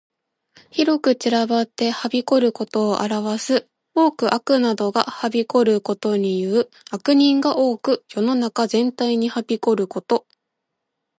[0.71, 3.69] 広く散らばってはびこることを表す。
[3.93, 6.71] 多く悪などがはびこることにいう。
[6.89, 10.25] 悪人が多く世の中全体に蔓延ること。